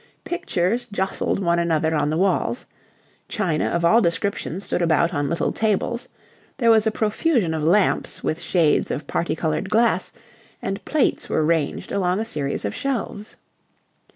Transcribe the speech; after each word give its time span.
Pictures 0.23 0.87
jostled 0.91 1.39
one 1.39 1.59
another 1.59 1.93
on 1.93 2.09
the 2.09 2.17
walls: 2.17 2.65
china 3.29 3.65
of 3.67 3.85
all 3.85 4.01
description 4.01 4.59
stood 4.59 4.81
about 4.81 5.13
on 5.13 5.29
little 5.29 5.51
tables: 5.51 6.09
there 6.57 6.71
was 6.71 6.87
a 6.87 6.91
profusion 6.91 7.53
of 7.53 7.61
lamps 7.61 8.23
with 8.23 8.41
shades 8.41 8.89
of 8.89 9.05
parti 9.05 9.35
coloured 9.35 9.69
glass: 9.69 10.11
and 10.59 10.83
plates 10.85 11.29
were 11.29 11.45
ranged 11.45 11.91
along 11.91 12.19
a 12.19 12.25
series 12.25 12.65
of 12.65 12.73
shelves. 12.73 13.35